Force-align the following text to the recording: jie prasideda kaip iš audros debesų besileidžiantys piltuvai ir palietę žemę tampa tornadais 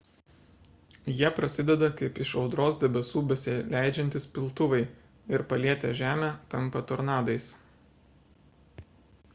jie 1.17 1.29
prasideda 1.39 1.89
kaip 1.99 2.21
iš 2.25 2.31
audros 2.43 2.79
debesų 2.83 3.21
besileidžiantys 3.33 4.25
piltuvai 4.37 4.81
ir 5.35 5.45
palietę 5.53 5.93
žemę 6.01 6.33
tampa 6.55 6.85
tornadais 6.93 7.53